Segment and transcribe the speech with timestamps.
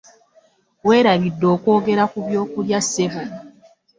[0.85, 3.21] Weerabidde okwogera ku byokulya ssebo.